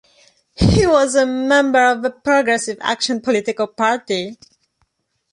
[0.55, 4.35] He was a member of the Progressive Action Political Party.